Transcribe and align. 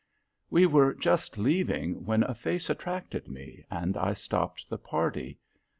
We 0.49 0.65
were 0.65 0.95
just 0.95 1.37
leaving, 1.37 2.05
when 2.07 2.23
a 2.23 2.33
face 2.33 2.71
attracted 2.71 3.27
me, 3.27 3.65
and 3.69 3.95
I 3.95 4.13
stopped 4.13 4.67
the 4.67 4.79
party. 4.79 5.37